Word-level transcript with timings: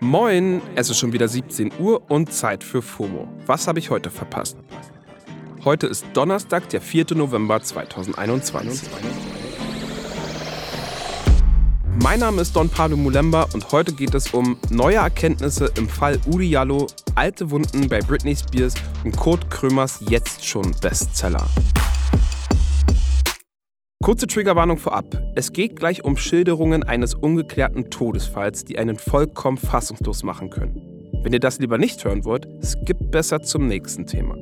Moin, 0.00 0.62
es 0.76 0.90
ist 0.90 0.98
schon 0.98 1.12
wieder 1.12 1.26
17 1.26 1.72
Uhr 1.80 2.08
und 2.08 2.32
Zeit 2.32 2.62
für 2.62 2.82
FOMO. 2.82 3.26
Was 3.46 3.66
habe 3.66 3.80
ich 3.80 3.90
heute 3.90 4.10
verpasst? 4.10 4.56
Heute 5.64 5.88
ist 5.88 6.06
Donnerstag, 6.14 6.68
der 6.68 6.80
4. 6.80 7.16
November 7.16 7.60
2021. 7.60 8.88
Mein 12.00 12.20
Name 12.20 12.42
ist 12.42 12.54
Don 12.54 12.68
Pablo 12.68 12.96
Mulemba 12.96 13.48
und 13.54 13.72
heute 13.72 13.92
geht 13.92 14.14
es 14.14 14.32
um 14.32 14.56
neue 14.70 14.98
Erkenntnisse 14.98 15.72
im 15.76 15.88
Fall 15.88 16.20
Uri 16.26 16.46
Jallo, 16.46 16.86
alte 17.16 17.50
Wunden 17.50 17.88
bei 17.88 17.98
Britney 17.98 18.36
Spears 18.36 18.74
und 19.02 19.16
Kurt 19.16 19.50
Krömers 19.50 19.98
jetzt 20.08 20.46
schon 20.46 20.70
Bestseller. 20.80 21.44
Kurze 24.00 24.28
Triggerwarnung 24.28 24.78
vorab. 24.78 25.20
Es 25.34 25.52
geht 25.52 25.74
gleich 25.74 26.04
um 26.04 26.16
Schilderungen 26.16 26.84
eines 26.84 27.14
ungeklärten 27.14 27.90
Todesfalls, 27.90 28.64
die 28.64 28.78
einen 28.78 28.96
vollkommen 28.96 29.58
fassungslos 29.58 30.22
machen 30.22 30.50
können. 30.50 30.76
Wenn 31.24 31.32
ihr 31.32 31.40
das 31.40 31.58
lieber 31.58 31.78
nicht 31.78 32.04
hören 32.04 32.24
wollt, 32.24 32.46
skippt 32.64 33.10
besser 33.10 33.42
zum 33.42 33.66
nächsten 33.66 34.06
Thema. 34.06 34.36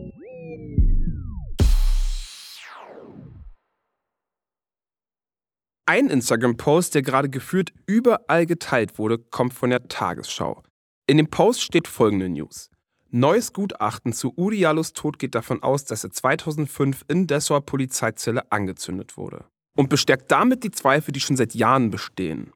Ein 5.89 6.11
Instagram-Post, 6.11 6.95
der 6.95 7.03
gerade 7.03 7.31
gefühlt 7.31 7.73
überall 7.87 8.45
geteilt 8.45 8.99
wurde, 8.99 9.19
kommt 9.19 9.55
von 9.55 9.71
der 9.71 9.89
Tagesschau. 9.89 10.63
In 11.09 11.17
dem 11.17 11.29
Post 11.29 11.63
steht 11.63 11.89
folgende 11.89 12.29
News. 12.29 12.69
Neues 13.17 13.55
Gutachten 13.55 14.13
zu 14.13 14.35
Uri 14.37 14.59
Jallos 14.59 14.93
Tod 14.93 15.19
geht 15.19 15.35
davon 15.35 15.63
aus, 15.63 15.87
dass 15.87 16.05
er 16.05 16.11
2005 16.11 17.07
in 17.09 17.27
Dessauer 17.27 17.63
Polizeizelle 17.63 18.53
angezündet 18.53 19.17
wurde. 19.17 19.47
Und 19.75 19.89
bestärkt 19.89 20.31
damit 20.31 20.65
die 20.65 20.71
Zweifel, 20.71 21.13
die 21.13 21.21
schon 21.21 21.39
seit 21.39 21.55
Jahren 21.55 21.89
bestehen. 21.89 22.53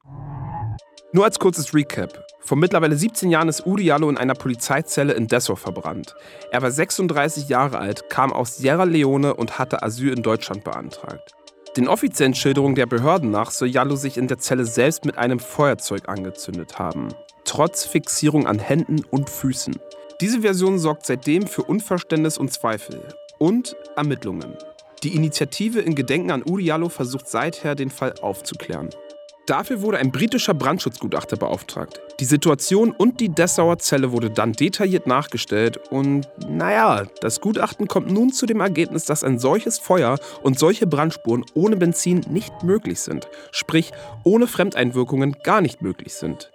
Nur 1.13 1.25
als 1.25 1.39
kurzes 1.39 1.73
Recap. 1.73 2.23
Vor 2.41 2.59
mittlerweile 2.59 2.95
17 2.95 3.31
Jahren 3.31 3.49
ist 3.49 3.65
Uri 3.65 3.85
Jallo 3.85 4.07
in 4.07 4.19
einer 4.19 4.35
Polizeizelle 4.35 5.13
in 5.13 5.27
Dessau 5.27 5.55
verbrannt. 5.55 6.13
Er 6.51 6.61
war 6.61 6.69
36 6.69 7.49
Jahre 7.49 7.79
alt, 7.79 8.11
kam 8.11 8.31
aus 8.31 8.57
Sierra 8.57 8.83
Leone 8.83 9.33
und 9.33 9.57
hatte 9.57 9.81
Asyl 9.81 10.13
in 10.15 10.21
Deutschland 10.21 10.63
beantragt. 10.63 11.31
Den 11.75 11.87
offiziellen 11.87 12.35
Schilderungen 12.35 12.75
der 12.75 12.85
Behörden 12.85 13.31
nach 13.31 13.49
soll 13.49 13.69
Jallo 13.69 13.95
sich 13.95 14.15
in 14.15 14.27
der 14.27 14.37
Zelle 14.37 14.65
selbst 14.65 15.05
mit 15.05 15.17
einem 15.17 15.39
Feuerzeug 15.39 16.07
angezündet 16.07 16.77
haben. 16.77 17.07
Trotz 17.45 17.83
Fixierung 17.83 18.45
an 18.45 18.59
Händen 18.59 19.03
und 19.09 19.27
Füßen. 19.27 19.79
Diese 20.21 20.41
Version 20.41 20.77
sorgt 20.77 21.07
seitdem 21.07 21.47
für 21.47 21.63
Unverständnis 21.63 22.37
und 22.37 22.53
Zweifel 22.53 23.01
und 23.39 23.75
Ermittlungen. 23.95 24.55
Die 25.01 25.15
Initiative 25.15 25.79
in 25.79 25.95
Gedenken 25.95 26.29
an 26.29 26.43
Uri 26.47 26.65
Jallo 26.65 26.89
versucht 26.89 27.27
seither, 27.27 27.73
den 27.73 27.89
Fall 27.89 28.13
aufzuklären. 28.21 28.91
Dafür 29.47 29.81
wurde 29.81 29.97
ein 29.97 30.11
britischer 30.11 30.53
Brandschutzgutachter 30.53 31.37
beauftragt. 31.37 31.99
Die 32.19 32.25
Situation 32.25 32.91
und 32.91 33.19
die 33.19 33.29
Dessauer 33.29 33.79
Zelle 33.79 34.11
wurde 34.11 34.29
dann 34.29 34.53
detailliert 34.53 35.07
nachgestellt 35.07 35.79
und 35.89 36.29
naja, 36.47 37.07
das 37.21 37.41
Gutachten 37.41 37.87
kommt 37.87 38.11
nun 38.11 38.31
zu 38.31 38.45
dem 38.45 38.59
Ergebnis, 38.59 39.05
dass 39.05 39.23
ein 39.23 39.39
solches 39.39 39.79
Feuer 39.79 40.19
und 40.43 40.59
solche 40.59 40.85
Brandspuren 40.85 41.43
ohne 41.55 41.77
Benzin 41.77 42.23
nicht 42.29 42.61
möglich 42.61 42.99
sind, 42.99 43.27
sprich 43.51 43.91
ohne 44.23 44.45
Fremdeinwirkungen 44.45 45.37
gar 45.43 45.61
nicht 45.61 45.81
möglich 45.81 46.13
sind. 46.13 46.51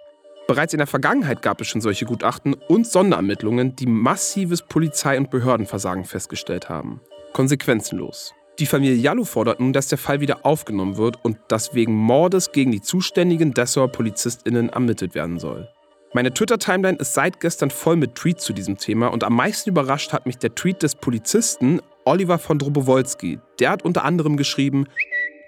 Bereits 0.47 0.73
in 0.73 0.77
der 0.77 0.87
Vergangenheit 0.87 1.41
gab 1.41 1.59
es 1.59 1.67
schon 1.67 1.81
solche 1.81 2.05
Gutachten 2.05 2.53
und 2.53 2.87
Sonderermittlungen, 2.87 3.75
die 3.75 3.85
massives 3.85 4.61
Polizei- 4.61 5.17
und 5.17 5.29
Behördenversagen 5.29 6.05
festgestellt 6.05 6.69
haben. 6.69 7.01
Konsequenzenlos. 7.33 8.33
Die 8.57 8.65
Familie 8.65 8.95
Jallo 8.95 9.25
fordert 9.25 9.59
nun, 9.59 9.73
dass 9.73 9.89
der 9.89 9.97
Fall 9.97 10.21
wieder 10.21 10.45
aufgenommen 10.45 10.95
wird 10.95 11.23
und 11.23 11.37
dass 11.49 11.73
wegen 11.75 11.93
Mordes 11.93 12.53
gegen 12.53 12.71
die 12.71 12.81
zuständigen 12.81 13.53
Dessauer 13.53 13.91
PolizistInnen 13.91 14.69
ermittelt 14.69 15.15
werden 15.15 15.37
soll. 15.37 15.67
Meine 16.13 16.33
Twitter-Timeline 16.33 16.97
ist 16.97 17.13
seit 17.13 17.41
gestern 17.41 17.69
voll 17.69 17.97
mit 17.97 18.15
Tweets 18.15 18.45
zu 18.45 18.53
diesem 18.53 18.77
Thema 18.77 19.07
und 19.07 19.25
am 19.25 19.35
meisten 19.35 19.69
überrascht 19.69 20.13
hat 20.13 20.25
mich 20.25 20.37
der 20.37 20.55
Tweet 20.55 20.81
des 20.81 20.95
Polizisten 20.95 21.81
Oliver 22.05 22.39
von 22.39 22.57
Drobowolski. 22.57 23.39
Der 23.59 23.69
hat 23.69 23.83
unter 23.83 24.05
anderem 24.05 24.37
geschrieben, 24.37 24.85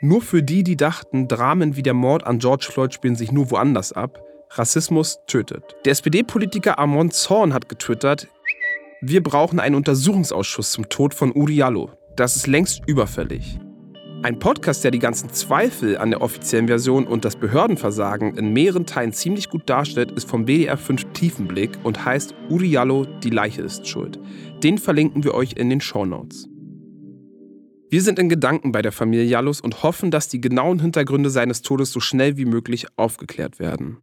nur 0.01 0.21
für 0.21 0.43
die, 0.43 0.63
die 0.63 0.75
dachten, 0.75 1.29
Dramen 1.29 1.77
wie 1.77 1.83
der 1.83 1.93
Mord 1.93 2.27
an 2.27 2.39
George 2.39 2.67
Floyd 2.69 2.93
spielen 2.93 3.15
sich 3.15 3.31
nur 3.31 3.49
woanders 3.49 3.93
ab, 3.93 4.21
Rassismus 4.51 5.19
tötet. 5.27 5.63
Der 5.85 5.91
SPD-Politiker 5.91 6.79
Armand 6.79 7.13
Zorn 7.13 7.53
hat 7.53 7.69
getwittert, 7.69 8.27
wir 9.01 9.23
brauchen 9.23 9.59
einen 9.59 9.75
Untersuchungsausschuss 9.75 10.71
zum 10.71 10.89
Tod 10.89 11.13
von 11.13 11.31
Uri 11.31 11.55
Jallo. 11.55 11.91
Das 12.15 12.35
ist 12.35 12.47
längst 12.47 12.81
überfällig. 12.87 13.59
Ein 14.23 14.39
Podcast, 14.39 14.83
der 14.83 14.91
die 14.91 14.99
ganzen 14.99 15.29
Zweifel 15.29 15.97
an 15.97 16.09
der 16.09 16.21
offiziellen 16.21 16.67
Version 16.67 17.07
und 17.07 17.23
das 17.23 17.37
Behördenversagen 17.37 18.35
in 18.35 18.51
mehreren 18.51 18.85
Teilen 18.85 19.13
ziemlich 19.13 19.49
gut 19.49 19.69
darstellt, 19.69 20.11
ist 20.11 20.27
vom 20.27 20.45
WDR 20.45 20.75
5 20.75 21.13
Tiefenblick 21.13 21.71
und 21.83 22.03
heißt 22.03 22.35
Uri 22.49 22.67
Jallo, 22.67 23.05
die 23.05 23.29
Leiche 23.29 23.61
ist 23.61 23.87
schuld. 23.87 24.19
Den 24.61 24.77
verlinken 24.77 25.23
wir 25.23 25.35
euch 25.35 25.53
in 25.53 25.69
den 25.69 25.79
Shownotes. 25.79 26.49
Wir 27.89 28.01
sind 28.01 28.19
in 28.19 28.27
Gedanken 28.27 28.73
bei 28.73 28.81
der 28.81 28.91
Familie 28.91 29.25
Jallos 29.25 29.61
und 29.61 29.83
hoffen, 29.83 30.11
dass 30.11 30.27
die 30.27 30.41
genauen 30.41 30.79
Hintergründe 30.79 31.29
seines 31.29 31.61
Todes 31.61 31.91
so 31.91 32.01
schnell 32.01 32.35
wie 32.35 32.45
möglich 32.45 32.87
aufgeklärt 32.97 33.59
werden. 33.59 33.99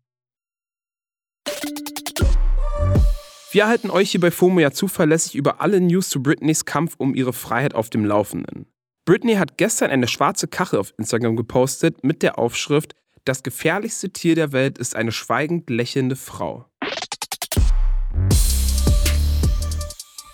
Wir 3.57 3.69
halten 3.69 3.89
euch 3.89 4.11
hier 4.11 4.21
bei 4.21 4.31
FOMO 4.31 4.61
ja 4.61 4.71
zuverlässig 4.71 5.35
über 5.35 5.63
alle 5.63 5.81
News 5.81 6.11
zu 6.11 6.23
Britneys 6.23 6.67
Kampf 6.67 6.93
um 6.99 7.15
ihre 7.15 7.33
Freiheit 7.33 7.75
auf 7.75 7.89
dem 7.89 8.05
Laufenden. 8.05 8.67
Britney 9.07 9.37
hat 9.37 9.57
gestern 9.57 9.91
eine 9.91 10.09
schwarze 10.09 10.47
Kachel 10.47 10.79
auf 10.79 10.93
Instagram 10.99 11.37
gepostet 11.37 12.05
mit 12.05 12.23
der 12.23 12.39
Aufschrift 12.39 12.95
Das 13.25 13.43
gefährlichste 13.43 14.11
Tier 14.11 14.35
der 14.35 14.53
Welt 14.53 14.77
ist 14.77 14.95
eine 14.95 15.11
schweigend 15.11 15.71
lächelnde 15.71 16.17
Frau. 16.17 16.67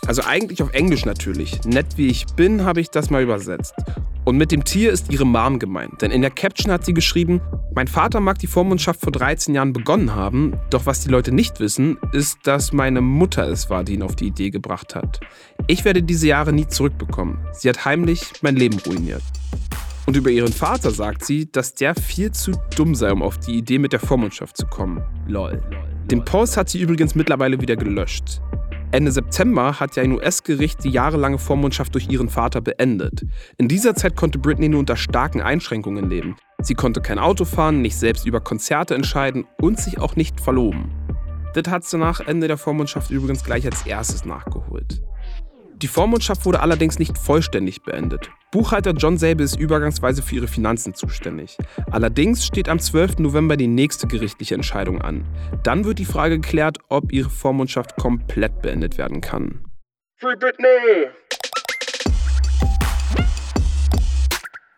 Also 0.09 0.23
eigentlich 0.23 0.61
auf 0.61 0.73
Englisch 0.73 1.05
natürlich. 1.05 1.63
Nett 1.63 1.97
wie 1.97 2.09
ich 2.09 2.27
bin, 2.35 2.65
habe 2.65 2.81
ich 2.81 2.89
das 2.89 3.09
mal 3.11 3.23
übersetzt. 3.23 3.73
Und 4.25 4.37
mit 4.37 4.51
dem 4.51 4.65
Tier 4.65 4.91
ist 4.91 5.13
ihre 5.13 5.27
Mom 5.27 5.61
gemeint, 5.61 6.03
denn 6.03 6.11
in 6.11 6.23
der 6.23 6.33
Caption 6.33 6.73
hat 6.73 6.85
sie 6.85 6.93
geschrieben, 6.93 7.41
mein 7.75 7.89
Vater 7.89 8.21
mag 8.21 8.39
die 8.39 8.47
Vormundschaft 8.47 9.01
vor 9.01 9.13
13 9.13 9.55
Jahren 9.55 9.73
begonnen 9.73 10.15
haben, 10.15 10.59
doch 10.71 10.85
was 10.85 11.01
die 11.01 11.09
Leute 11.09 11.33
nicht 11.33 11.59
wissen, 11.59 11.97
ist, 12.13 12.39
dass 12.45 12.73
meine 12.73 13.01
Mutter 13.01 13.49
es 13.49 13.71
war, 13.71 13.83
die 13.83 13.95
ihn 13.95 14.03
auf 14.03 14.15
die 14.15 14.27
Idee 14.27 14.51
gebracht 14.51 14.95
hat. 14.95 15.21
Ich 15.69 15.85
werde 15.85 16.03
diese 16.03 16.27
Jahre 16.27 16.53
nie 16.53 16.67
zurückbekommen. 16.67 17.39
Sie 17.53 17.69
hat 17.69 17.85
heimlich 17.85 18.33
mein 18.43 18.57
Leben 18.57 18.79
ruiniert. 18.87 19.23
Und 20.05 20.17
über 20.17 20.31
ihren 20.31 20.53
Vater 20.53 20.91
sagt 20.91 21.25
sie, 21.25 21.51
dass 21.51 21.75
der 21.75 21.95
viel 21.95 22.33
zu 22.33 22.53
dumm 22.77 22.95
sei, 22.95 23.11
um 23.11 23.23
auf 23.23 23.39
die 23.39 23.57
Idee 23.57 23.79
mit 23.79 23.93
der 23.93 24.01
Vormundschaft 24.01 24.57
zu 24.57 24.67
kommen. 24.67 25.03
Lol. 25.27 25.63
Den 26.11 26.25
Post 26.25 26.57
hat 26.57 26.69
sie 26.69 26.81
übrigens 26.81 27.15
mittlerweile 27.15 27.61
wieder 27.61 27.77
gelöscht. 27.77 28.43
Ende 28.91 29.11
September 29.11 29.81
hat 29.81 29.97
ja 29.97 30.03
ein 30.03 30.13
US-Gericht 30.13 30.85
die 30.85 30.91
jahrelange 30.91 31.39
Vormundschaft 31.39 31.95
durch 31.95 32.11
ihren 32.11 32.29
Vater 32.29 32.61
beendet. 32.61 33.25
In 33.57 33.69
dieser 33.69 33.95
Zeit 33.95 34.17
konnte 34.17 34.39
Britney 34.39 34.69
nur 34.69 34.81
unter 34.81 34.97
starken 34.97 35.41
Einschränkungen 35.41 36.11
leben. 36.11 36.37
Sie 36.63 36.75
konnte 36.75 37.01
kein 37.01 37.19
Auto 37.19 37.45
fahren, 37.45 37.83
nicht 37.83 37.97
selbst 37.97 38.25
über 38.27 38.41
Konzerte 38.41 38.95
entscheiden 38.95 39.47
und 39.61 39.81
sich 39.81 39.99
auch 39.99 40.17
nicht 40.17 40.41
verloben. 40.41 40.93
Das 41.55 41.71
hat 41.71 41.85
sie 41.85 41.99
nach 41.99 42.21
Ende 42.21 42.49
der 42.49 42.57
Vormundschaft 42.57 43.11
übrigens 43.11 43.45
gleich 43.45 43.67
als 43.67 43.85
erstes 43.85 44.25
nachgeholt. 44.25 45.03
Die 45.77 45.89
Vormundschaft 45.89 46.47
wurde 46.47 46.61
allerdings 46.61 47.01
nicht 47.01 47.19
vollständig 47.19 47.83
beendet. 47.83 48.31
Buchhalter 48.53 48.93
John 48.93 49.19
Sable 49.19 49.45
ist 49.45 49.59
übergangsweise 49.59 50.23
für 50.23 50.37
ihre 50.37 50.47
Finanzen 50.47 50.95
zuständig. 50.95 51.59
Allerdings 51.91 52.47
steht 52.47 52.69
am 52.69 52.79
12. 52.79 53.19
November 53.19 53.57
die 53.57 53.67
nächste 53.67 54.07
gerichtliche 54.07 54.55
Entscheidung 54.55 55.03
an. 55.03 55.25
Dann 55.65 55.85
wird 55.85 55.99
die 55.99 56.05
Frage 56.05 56.39
geklärt, 56.39 56.79
ob 56.89 57.13
ihre 57.13 57.31
Vormundschaft 57.31 57.97
komplett 57.97 58.63
beendet 58.63 58.97
werden 58.97 59.21
kann. 59.21 59.65
Free 60.21 60.37
Britney! 60.37 61.09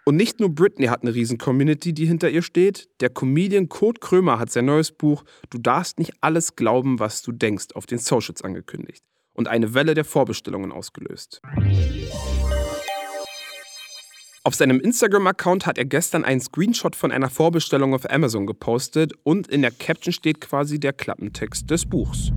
Und 0.07 0.17
nicht 0.17 0.39
nur 0.39 0.55
Britney 0.55 0.87
hat 0.87 1.03
eine 1.03 1.15
riesen 1.15 1.39
Community, 1.39 1.95
die 1.95 2.05
hinter 2.05 2.29
ihr 2.29 2.43
steht. 2.43 2.89
Der 3.01 3.09
Comedian 3.09 3.71
Kurt 3.71 4.03
Krömer 4.03 4.39
hat 4.39 4.51
sein 4.51 4.67
neues 4.67 4.93
Buch 4.93 5.25
Du 5.49 5.57
darfst 5.57 5.99
nicht 5.99 6.13
alles 6.21 6.57
glauben, 6.57 6.99
was 6.99 7.23
du 7.23 7.33
denkst 7.33 7.69
auf 7.75 7.87
den 7.87 7.99
Socials 7.99 8.43
angekündigt 8.43 9.03
und 9.33 9.49
eine 9.49 9.73
Welle 9.73 9.95
der 9.95 10.05
Vorbestellungen 10.05 10.73
ausgelöst. 10.73 11.41
Auf 14.47 14.55
seinem 14.55 14.79
Instagram-Account 14.79 15.65
hat 15.65 15.79
er 15.79 15.87
gestern 15.87 16.23
einen 16.23 16.41
Screenshot 16.43 16.95
von 16.95 17.11
einer 17.11 17.31
Vorbestellung 17.31 17.95
auf 17.95 18.11
Amazon 18.11 18.47
gepostet 18.47 19.15
und 19.23 19.49
in 19.49 19.63
der 19.63 19.71
Caption 19.71 20.13
steht 20.13 20.43
quasi 20.43 20.79
der 20.79 20.93
Klappentext 20.93 21.71
des 21.71 21.87
Buchs. 21.87 22.31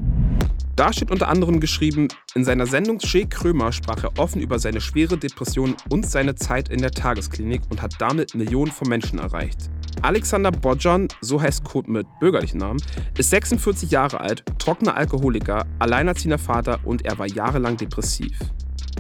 Da 0.78 0.94
steht 0.94 1.10
unter 1.10 1.28
anderem 1.28 1.60
geschrieben, 1.60 2.08
in 2.36 2.46
seiner 2.46 2.68
Sendung 2.68 3.00
Shea 3.00 3.26
Krömer 3.26 3.72
sprach 3.72 4.04
er 4.04 4.20
offen 4.20 4.40
über 4.40 4.60
seine 4.60 4.80
schwere 4.80 5.18
Depression 5.18 5.76
und 5.90 6.08
seine 6.08 6.36
Zeit 6.36 6.70
in 6.70 6.80
der 6.80 6.92
Tagesklinik 6.92 7.62
und 7.72 7.82
hat 7.82 7.96
damit 7.98 8.36
Millionen 8.36 8.72
von 8.72 8.88
Menschen 8.88 9.18
erreicht. 9.18 9.72
Alexander 10.04 10.52
Bodjan, 10.52 11.08
so 11.20 11.42
heißt 11.42 11.64
Kurt 11.64 11.88
mit 11.88 12.06
bürgerlichen 12.20 12.60
Namen, 12.60 12.80
ist 13.18 13.32
46 13.32 13.90
Jahre 13.90 14.20
alt, 14.22 14.44
trockener 14.60 14.96
Alkoholiker, 14.96 15.66
alleinerziehender 15.80 16.38
Vater 16.38 16.80
und 16.84 17.04
er 17.06 17.18
war 17.18 17.26
jahrelang 17.26 17.78
depressiv. 17.78 18.38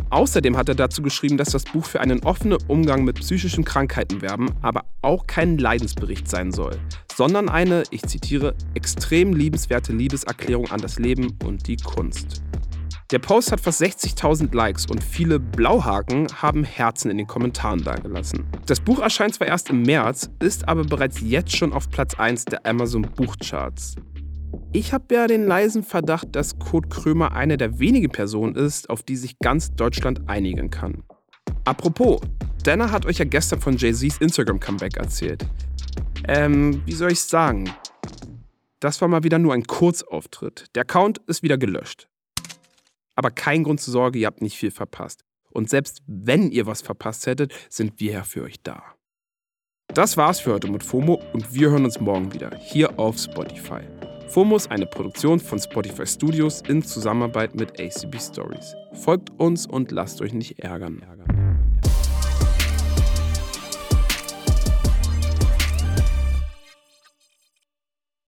Außerdem 0.09 0.56
hat 0.56 0.69
er 0.69 0.75
dazu 0.75 1.01
geschrieben, 1.01 1.38
dass 1.38 1.50
das 1.50 1.65
Buch 1.65 1.86
für 1.86 2.00
einen 2.00 2.24
offenen 2.24 2.57
Umgang 2.68 3.04
mit 3.04 3.19
psychischen 3.19 3.65
Krankheiten 3.65 4.21
werben, 4.21 4.51
aber 4.62 4.86
auch 5.01 5.27
kein 5.27 5.57
Leidensbericht 5.57 6.30
sein 6.30 6.51
soll, 6.51 6.77
sondern 7.13 7.50
eine, 7.50 7.83
ich 7.92 8.04
zitiere, 8.04 8.56
extrem 8.74 9.33
liebenswerte 9.33 9.92
Liebeserklärung 9.92 10.71
an 10.71 10.80
das 10.80 11.00
Leben 11.00 11.38
und 11.44 11.68
die 11.68 11.77
Kunst. 11.77 12.42
Der 13.12 13.19
Post 13.19 13.54
hat 13.54 13.62
fast 13.62 13.81
60.000 13.81 14.54
Likes 14.54 14.86
und 14.86 15.01
viele 15.01 15.39
Blauhaken 15.39 16.27
haben 16.42 16.65
Herzen 16.65 17.09
in 17.09 17.18
den 17.18 17.25
Kommentaren 17.25 17.81
dagelassen. 17.81 18.45
Das 18.65 18.81
Buch 18.81 19.00
erscheint 19.00 19.33
zwar 19.36 19.48
erst 19.48 19.69
im 19.69 19.83
März, 19.83 20.30
ist 20.39 20.68
aber 20.68 20.83
bereits 20.83 21.21
jetzt 21.21 21.56
schon 21.56 21.71
auf 21.71 21.89
Platz 21.89 22.15
1 22.15 22.45
der 22.45 22.65
Amazon 22.65 23.04
Buchcharts. 23.04 23.95
Ich 24.73 24.94
habe 24.94 25.15
ja 25.15 25.27
den 25.27 25.45
leisen 25.45 25.83
Verdacht, 25.83 26.35
dass 26.35 26.59
Kurt 26.59 26.89
Krömer 26.89 27.31
eine 27.31 27.57
der 27.57 27.79
wenigen 27.79 28.11
Personen 28.11 28.55
ist, 28.55 28.89
auf 28.89 29.03
die 29.03 29.15
sich 29.15 29.39
ganz 29.39 29.73
Deutschland 29.75 30.29
einigen 30.29 30.69
kann. 30.69 31.03
Apropos, 31.65 32.21
Dana 32.63 32.91
hat 32.91 33.05
euch 33.05 33.17
ja 33.17 33.25
gestern 33.25 33.59
von 33.59 33.77
Jay-Z's 33.77 34.17
Instagram-Comeback 34.17 34.97
erzählt. 34.97 35.45
Ähm, 36.27 36.81
wie 36.85 36.94
soll 36.94 37.11
ich 37.11 37.21
sagen? 37.21 37.69
Das 38.79 39.01
war 39.01 39.07
mal 39.07 39.23
wieder 39.23 39.39
nur 39.39 39.53
ein 39.53 39.63
Kurzauftritt. 39.63 40.65
Der 40.75 40.81
Account 40.81 41.19
ist 41.27 41.44
wieder 41.44 41.57
gelöscht. 41.57 42.07
Aber 43.15 43.31
kein 43.31 43.63
Grund 43.63 43.81
zur 43.81 43.94
Sorge, 43.94 44.19
ihr 44.19 44.27
habt 44.27 44.41
nicht 44.41 44.57
viel 44.57 44.71
verpasst. 44.71 45.25
Und 45.49 45.69
selbst 45.69 46.03
wenn 46.05 46.51
ihr 46.51 46.67
was 46.67 46.81
verpasst 46.81 47.25
hättet, 47.25 47.53
sind 47.69 47.99
wir 47.99 48.11
ja 48.11 48.23
für 48.23 48.44
euch 48.44 48.61
da. 48.61 48.83
Das 49.88 50.17
war's 50.17 50.39
für 50.39 50.53
heute 50.53 50.69
mit 50.69 50.83
FOMO 50.83 51.21
und 51.33 51.53
wir 51.53 51.71
hören 51.71 51.85
uns 51.85 51.99
morgen 51.99 52.33
wieder 52.33 52.55
hier 52.57 52.99
auf 52.99 53.17
Spotify. 53.17 53.81
FOMO 54.27 54.57
ist 54.57 54.69
eine 54.71 54.85
Produktion 54.85 55.39
von 55.39 55.57
Spotify 55.57 56.06
Studios 56.06 56.62
in 56.68 56.83
Zusammenarbeit 56.83 57.56
mit 57.56 57.79
ACB 57.79 58.19
Stories. 58.19 58.75
Folgt 58.91 59.29
uns 59.39 59.65
und 59.65 59.91
lasst 59.91 60.21
euch 60.21 60.33
nicht 60.33 60.59
ärgern. 60.59 61.01